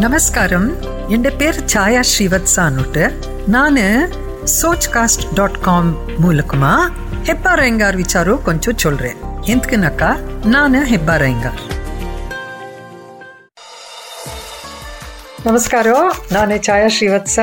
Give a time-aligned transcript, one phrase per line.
[0.00, 0.70] നമസ്കാരം
[1.08, 3.04] എൻ്റെ പേര് ഛായ ശ്രീവത്സ എന്നിട്ട്
[3.48, 3.76] ഞാൻ
[4.44, 5.90] சோச் காஸ்ட் டாட் காம்
[6.22, 6.90] மூலக்குமா.
[7.24, 9.18] ஹெப்பா ரயங்கார் விசாரோ கொஞ்சம் சொல்றேன்.
[9.44, 10.16] எந்தக்குனாக்கா?
[10.44, 11.60] நான் ஹெப்பா ரயங்கார்.
[15.44, 17.40] நமஸ்காரம் ನಾನು Chaya Srivatsa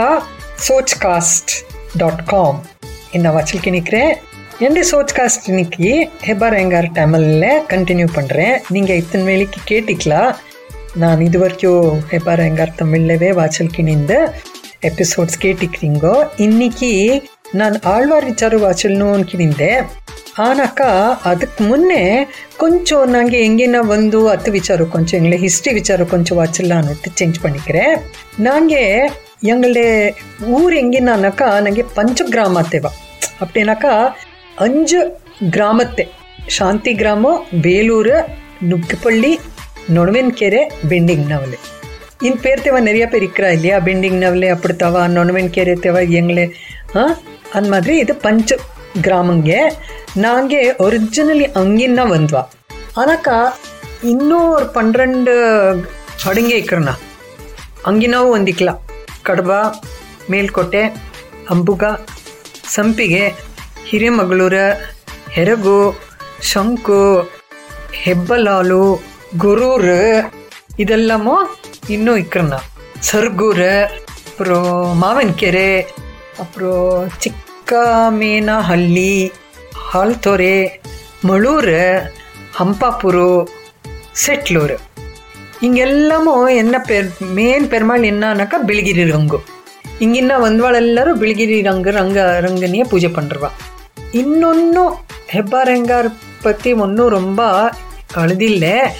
[1.01, 1.51] Sochcast
[1.97, 2.65] dot com
[3.11, 4.13] என்ன வச்சலுக்கு நிற்கிறேன்
[4.59, 10.31] எந்த சோச் காஸ்ட் இன்னைக்கு ஹெப்பா ரயங்கார் தமிழில் கண்டினியூ பண்ணுறேன் நீங்கள் இத்தனை வேலைக்கு கேட்டிக்கலாம்
[10.95, 14.13] நான் இது வரைக்கும் ஹெபார் எங்கார் தமிழ்லவே வாசல் கிணிந்த
[14.83, 17.21] எபிசோட்ஸ் கேட்டுக்கிறீங்கோ இன்னைக்கு
[17.55, 19.69] நான் ஆழ்வார் விச்சார ವಾಚಲ್ನು ಕಿನಿಂದೆ
[20.39, 20.81] ಆನಕ
[21.23, 27.11] ಅದಕ್ಕೆ ಮುನ್ನೆ ಕೊಂಚ ನನಗೆ ಹೆಂಗಿನ ಒಂದು ಹತ್ತು ವಿಚಾರ ಕೊಂಚ ಎಂಗ್ಲೆ ಹಿಸ್ಟ್ರಿ ವಿಚಾರ ಕೊಂಚ ವಾಚಲ್ಲ ಅನ್ನೋಟ್ಟು
[27.15, 27.85] ಚೇಂಜ್ பண்ணிக்கிறே
[28.39, 29.09] ನನಗೆ
[29.43, 30.13] எங்களே
[30.47, 32.91] ஊர் எங்கேனாக்கா ನನಗೆ பஞ்ச கிராமத்தேவா
[33.41, 34.13] அப்படின்னாக்கா
[34.61, 35.01] அஞ்சு
[35.49, 36.07] கிராமத்தை
[36.49, 38.13] சாந்தி கிராமம் வேலூர்
[38.63, 39.39] நுக்குப்பள்ளி
[39.89, 41.79] ನೊಣವಿನ ಕೆರೆ ಬೆಂಡಿಂಗ್ ನವಲೆ.
[42.23, 46.45] ಇನ್ನು ಪೇರ್ತೇವ ನೆರೆಯ ಪೇರ್ ಇಕ್ರ ಇಲ್ಲಿ ಆ ಬೆಂಡಿಂಗ್ನವಲೆ ಅಪ್ಪಡ್ತಾವ ನೊಣವೆನ್ಕೆರೆ ತೇವ ಎಂಗ್ಲೆ
[46.93, 47.19] ಹಾಂ
[47.55, 48.53] ಅಂದ ಮಾದ್ರಿ ಇದು ಪಂಚ
[49.01, 49.57] ಗ್ರಾಮಂಗೆ
[50.17, 52.37] ನಾಂಗೆ ಒರಿಜಿನಲಿ ಅಂಗಿನ ಒಂದ್ವ.
[53.01, 53.29] ಅನಕ
[54.03, 55.71] ಇನ್ನೂ ಪನ್ನೆಂಡು
[56.29, 56.89] ಅಡುಗೆ ಇಕ್ರನ.
[57.85, 58.69] ಅಂಗಿನವು ಒಂದಿಕ್ಲ.
[59.23, 59.51] ಕಡಬ,
[60.31, 60.83] ಮೇಲ್ಕೋಟೆ,
[61.49, 61.83] ಅಂಬುಗ,
[62.69, 63.27] ಸಂಪಿಗೆ,
[63.85, 64.53] ಹಿರೇಮಗಳೂರ,
[65.31, 65.99] ಹೆರಗು,
[66.41, 67.31] ಶಂಕು,
[67.93, 69.01] ಹೆಬ್ಬಲಾಲು
[69.37, 70.27] ಗುರೂರು
[70.79, 71.49] ಇದೆಲ್ಲಮೂ
[71.89, 72.53] ಇನ್ನೂ ಇಕ್ಕನ್ನ
[73.01, 73.87] ಸರ್ಗೂರು
[74.27, 75.87] அப்புறம் மாவன்கெரு
[76.39, 79.31] அப்புறம் ಚಿಕ್ಕಮೇನಹಳ್ಳಿ
[79.75, 80.81] ಹಾಲ್ತೊರೆ
[81.25, 82.07] ಮಳೂರು
[82.55, 83.47] ಹಂಪಾಪುರು
[84.15, 84.75] செட்லூர்
[85.61, 89.37] ಹಿಂಗೆಲ್ಲಮೂ ಎನ್ನ ಪೆರ್ ಮೇನ್ ಪೆರ್ಮಾಳ್ ಎನ್ನಕ ಬಿಳಿಗಿರಿ ರಂಗು
[89.99, 93.49] ಹಿಂಗಿನ್ನ ಒಂದ್ವಾಳೆಲ್ಲರೂ ಬಿಳಿಗಿರಿ ರಂಗ ರಂಗ ರಂಗನಿಯ ಪೂಜೆ பண்ணுறவா
[94.13, 94.91] இன்னொன்னும்
[95.31, 96.09] ஹெப்பாரெங்கார்
[96.43, 97.71] பற்றி ஒன்றும் ரொம்ப
[98.15, 98.91] அழுதில்லை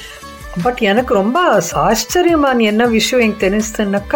[0.63, 1.37] ಬಟ್ ಏನಕ್ಕೆ ರೊಂಬ
[1.77, 4.15] ಆಶ್ಚರ್ಯ ಮಾನ್ ಎನ್ನ ವಿಷಯ ಹಿಂಗೆ ತೆನಿಸ್ತನಕ್ಕ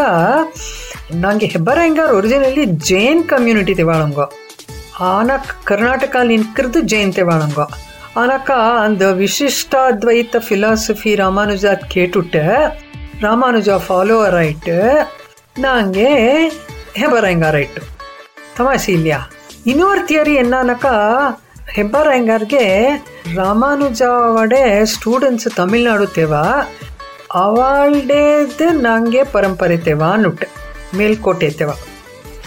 [1.14, 1.78] ನಂಗೆ ಹೆಬ್ಬರ
[2.10, 4.20] ಒರಿಜಿನಲಿ ಜೈನ್ ಕಮ್ಯುನಿಟಿ ತೆವಾಳಂಗ
[5.00, 5.32] ಆನ
[5.64, 7.60] ಕರ್ನಾಟಕ ನಿಂತ್ಕರದು ಜೈನ್ ತೆವಾಳಂಗ
[8.18, 8.52] ಆನಕ
[8.84, 12.36] ಅಂದ ವಿಶಿಷ್ಟ ದ್ವೈತ ಫಿಲಾಸಫಿ ರಾಮಾನುಜ ಕೇಟುಟ್ಟ
[13.24, 14.70] ರಾಮಾನುಜ ಫಾಲೋವರ್ ಆಯ್ತ
[15.60, 16.12] ನಂಗೆ
[16.98, 17.82] ಹೆಬ್ಬರ ಹೆಂಗಾರ ಇಟ್ಟು
[18.58, 19.14] ತಮಾಷೆ ಇಲ್ಲ
[19.66, 20.86] ಇನ್ನೊಂದು ಥಿಯರಿ ಎನ್ನಕ
[21.70, 22.08] ಹೆಬ್ಬಾರ
[23.32, 26.44] ರಾಮಾನುಜ ಅವಡೆ ಸ್ಟೂಡೆಂಟ್ಸ್ ತಮಿಳ್ನಾಡು தேவா
[27.34, 30.48] ಅವಳೇದು ನಂಗೆ ಪರಂಪರೆ ತೇವಾ ನುಟ್ಟೆ
[30.98, 31.76] ಮೇಲ್ಕೋಟೆ ತೇವಾ.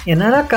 [0.09, 0.55] ಏನಕ್ಕ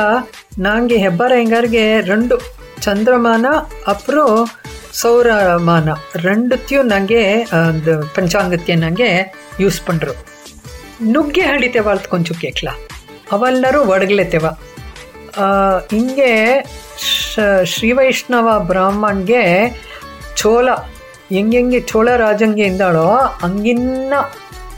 [0.60, 2.38] ನಂಗೆ ಹೆಬ್ಬಾರ ಹೆಂಗಾರ್ಗೆ ರಂಡು
[2.82, 3.46] ಚಂದ್ರಮಾನ,
[3.88, 4.48] ಅಪ್ರೋ
[4.94, 7.24] ಸೌರಮಾನ, ರೆಂಡುತ್ಯೂ ನಂಗೆ
[7.70, 10.14] ಒಂದು ಪಂಚಾಂಗತ್ಯ ನಂಗೆ ಯೂಸ್ ಪಂಡ್ರು.
[11.04, 12.70] ನುಗ್ಗೆ ಹಡಿತೇವ ಅಲ್ತ್ ಕೊಂಚು ಕೇಕ್ಲ.
[13.32, 14.48] ಅವಲ್ಲರೂ ಒಡಗ್ಲೆತೇವ
[15.92, 16.32] ಹಿಂಗೆ
[17.66, 19.44] ಶ್ರೀ ವೈಷ್ಣವ ಬ್ರಾಹ್ಮಣ್ಗೆ
[20.36, 20.70] ಚೋಳ.
[21.30, 24.14] ಹೆಂಗೆಂಗೆ ಚೋಳ ರಾಜಂಗೆ ಇದ್ದಾಳೋ ಹಂಗಿನ್ನ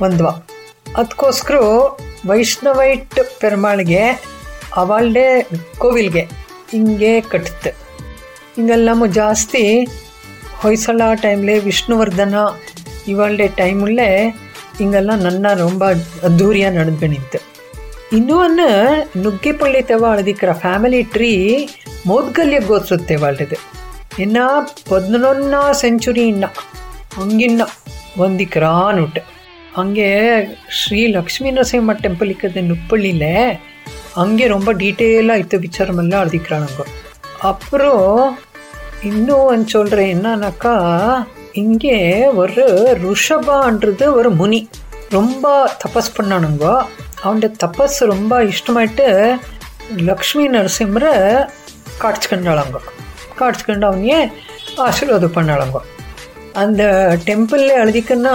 [0.02, 0.28] ಒಂದ್ವ
[0.98, 1.56] ಅದಕ್ಕೋಸ್ಕರ
[2.28, 4.22] ವೈಷ್ಣವೈಟ್ ಪೆರ್ಮಾಳ್ಗೆ
[4.76, 6.22] ಅವಳೇ ಕೋವಿಲ್ಗೆ
[6.72, 7.70] ಹಿಂಗೆ ಕಟ್ಟುತ್ತೆ
[8.56, 9.86] ಹಿಂಗೆಲ್ಲ ಜಾಸ್ತಿ
[10.54, 12.36] ಹೊಯ್ಸಳ ಟೈಮ್ಲೆ ವಿಷ್ಣುವರ್ಧನ
[13.08, 14.30] ಇವಳ್ಡೆ ಟೈಮಲ್ಲೇ
[14.78, 15.84] ಹಿಂಗೆಲ್ಲ ನನ್ನ ರೊಂಬ
[16.70, 17.52] ನಡೆದು ಬಂದಿತ್ತು
[18.16, 18.60] ಇನ್ನೂ ಅನ್ನ
[19.18, 20.06] ನುಗ್ಗಿಪಳ್ಳಿ ತೆವ
[20.52, 21.70] ಫ್ಯಾಮಿಲಿ ಟ್ರೀ
[22.08, 23.16] ಮೋದ್ಗಲ್ಯ ಗೋತ್ಸುತ್ತೆ
[24.18, 26.50] என்ன பதினொன்னா ಸೆಂಚುರಿಯನ್ನ
[27.16, 27.66] ಹಂಗಿನ್ನ
[28.18, 29.20] ಒಂದು ಕ್ರಾನುಟ್
[29.74, 30.10] ಹಂಗೆ
[30.68, 33.60] ஸ்ரீ லக்ஷ்மி நரசிம்ம டெம்பிள் இருக்குது நுப்பள்ளியில்.
[34.14, 36.86] அங்கே ரொம்ப டீட்டெயிலாக இத்த விசாரமெல்லாம் எழுதிக்கிறானுங்க.
[37.40, 38.38] அப்புறம்
[39.04, 40.76] இன்னும் ஒன்று சொல்கிறேன் என்னன்னாக்கா
[41.52, 42.66] இங்கே ஒரு
[43.04, 44.70] ருஷபான்றது ஒரு முனி.
[45.10, 46.84] ரொம்ப தபஸ் பண்ணானுங்க.
[47.24, 49.38] அவன்ட தபஸ் ரொம்ப இஷ்டமாயிட்டு
[49.96, 51.48] லக்ஷ்மி நரசிம்மரை
[51.98, 52.80] காட்சி கண்டாளாங்க
[53.83, 54.21] அவனையே
[54.79, 55.79] ஆசீர்வாதம் பண்ணாளங்க
[56.55, 56.83] அந்த
[57.27, 58.35] டெம்பிளில் எழுதிக்கன்னா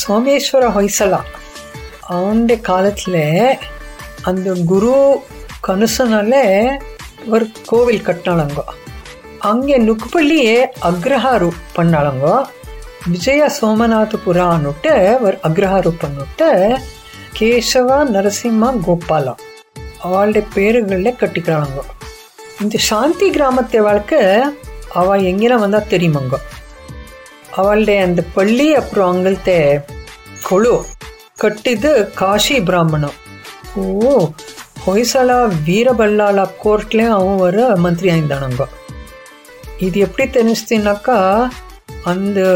[0.00, 1.20] சோமேஸ்வர ஹொய்சலா
[2.08, 3.22] அவனுடைய காலத்தில்
[4.22, 4.94] அந்த குரு
[5.66, 6.34] கனுசனால
[7.28, 8.62] ஒரு கோவில் கட்டினாளங்க
[9.40, 12.26] அங்கே நுக்குப்பள்ளியே அக்ரஹாரு பண்ணாளங்க
[13.06, 16.48] விஜய சோமநாதபுரா ಅನ್ನುಟ್ಟು ஒரு அக்ரஹாரு பண்ணிட்டு
[17.34, 19.34] கேசவ நரசிம்ம கோபாலா
[20.02, 21.80] அவளுடைய பேருகளில் கட்டிக்கிறாங்க
[22.59, 24.13] இந்த சாந்தி கிராமத்தை வாழ்க்க
[24.95, 26.35] அவள் எங்கே வந்தால் தெரியுமாங்க
[27.57, 29.51] அவளுடைய அந்த பள்ளி அப்புறம் அவங்கள்ட்ட
[30.43, 30.73] கொழு
[31.39, 33.17] கட்டிது காஷி பிராமணம்
[33.79, 33.85] ஓ
[34.85, 35.29] ಹೊಯ್ಸಳ
[35.65, 38.63] ವೀರಬಳ್ಳಾಳ ಕೋರ್ಟ್ಲೆ ಅವರ ಮಂತ್ರಿ ಆಯ್ದಾನಂಗ
[39.81, 41.09] ಇದು ಎಪ್ಪಡಿ ತೆನಿಸ್ತೀನಕ್ಕ
[42.05, 42.47] ಅಂದು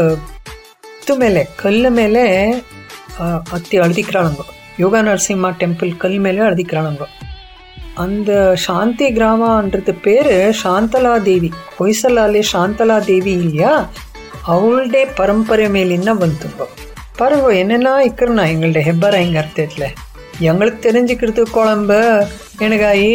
[0.94, 2.22] ಇತ್ತು ಮೇಲೆ ಕಲ್ಲು ಮೇಲೆ
[3.52, 4.42] ಅತ್ತಿ ಅಳದಿಕ್ರಾಳಂಗ
[4.80, 7.04] ಯೋಗ ನರಸಿಂಹ ಟೆಂಪಲ್ ಕಲ್ಲು ಮೇಲೆ ಅಳದಿಕ್ರಾಳಂಗ
[7.95, 8.31] அந்த
[8.65, 13.73] சாந்தி கிராமன்றது பேர் ಶಾಂತಲಾ ದೇವಿ ಹೊಯ್ಸಲಾಲೆ ಶಾಂತಲಾ ದೇವಿ இல்லையா
[14.47, 16.49] ಅವಳದೇ ಪರಂಪರೆ ಮೇಲಿನ ಬಂತು
[17.19, 19.87] பாருங்க என்னெல்லாம் இக்கிறனா எங்கள்ட ஹெப்பர் எங்க அர்த்தத்தில்
[20.47, 21.99] எங்களுக்கு தெரிஞ்சுக்கிறது குழம்பு
[22.59, 23.09] எணுகாயி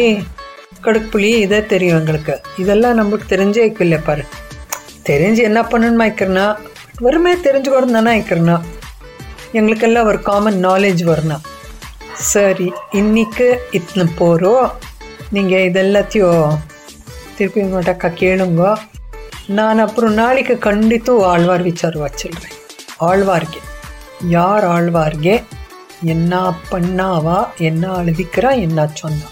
[0.81, 4.25] கடுப்புளி இதே தெரியும் எங்களுக்கு இதெல்லாம் நம்மளுக்கு தெரிஞ்சே இல்லை பாரு
[5.03, 6.45] தெரிஞ்சு என்ன பண்ணணுமா இருக்கிறனா
[7.01, 8.55] வெறுமே தெரிஞ்சுக்கிறது தானே இருக்கிறனா
[9.53, 11.43] எங்களுக்கெல்லாம் ஒரு காமன் நாலேஜ் வரணும்
[12.20, 14.72] சரி இன்னைக்கு இத்தனை போகிறோம்
[15.30, 16.58] நீங்கள் இதெல்லாத்தையும்
[17.36, 18.78] திருப்பி மாட்டாக்கா கேளுங்க.
[19.46, 22.58] நான் அப்புறம் நாளைக்கு கண்டித்தும் ஆழ்வார் விசாரவா சொல்கிறேன்
[22.98, 23.60] ஆழ்வார்கே
[24.28, 25.42] யார் ஆழ்வார்கே
[26.02, 27.38] என்ன பண்ணாவா?
[27.56, 29.30] என்ன அழுதிக்கிறா என்ன சொன்னா?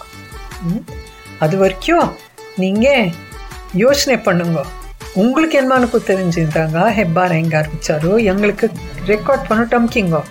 [1.38, 2.08] அது வரைக்கும்
[2.56, 3.12] நீங்கள்
[3.75, 4.64] யோசனை பண்ணுங்க.
[5.14, 8.70] உங்களுக்கு என்னமானுக்கு தெரிஞ்சுட்டாங்க ஹெப்பார் எங்கே விச்சாரோ எங்களுக்கு
[9.06, 10.23] ரெக்கார்ட் பண்ண டம்கிங்கோ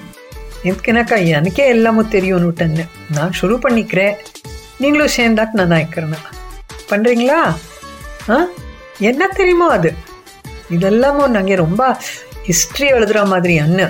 [0.67, 2.85] எதுக்குனாக்கா எனக்கே எல்லாமும் தெரியும்னு விட்டேன்னு
[3.15, 4.15] நான் ஷுரு பண்ணிக்கிறேன்
[4.81, 6.19] நீங்களும் சேர்ந்தாக்கு நான் தான் இருக்கிறேன்னா
[6.91, 7.39] பண்ணுறீங்களா
[8.29, 8.37] ஆ
[9.01, 9.89] என்ன தெரியுமோ அது
[10.71, 11.81] இதெல்லாமும் நாங்கள் ரொம்ப
[12.45, 13.81] ಹಿಸ್ಟ್ರಿ ಎಳೆದ್ರ ಮಾದರಿ ಅನ್ನ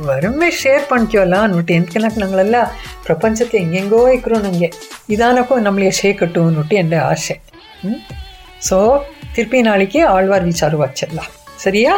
[0.00, 2.58] ವರಮೆ ಶೇರ್ ಪಣ್ಕೋಲ್ಲ ಅಂದ್ಬಿಟ್ಟು ಎಂದ್ಕನಕ್ಕೆ ನಂಗಳೆಲ್ಲ
[3.04, 4.68] ಪ್ರಪಂಚಕ್ಕೆ ಹೆಂಗೆಂಗೋ ಇಕ್ಕರು ನನಗೆ
[5.08, 7.34] ನಿಧಾನಕ್ಕೂ ನಮಗೆ ಶೇಕಟ್ಟು ಅಂದ್ಬಿಟ್ಟು ಎಂದ ಆಸೆ
[7.82, 7.92] ಹ್ಞೂ
[8.60, 8.78] ಸೊ
[9.34, 11.20] ತಿರ್ಪಿ ನಾಳಿಗೆ ಆಳ್ವಾರ್ ವಿಚಾರವಾಗ್ಚಲ್ಲ
[11.58, 11.92] ಸರಿಯಾ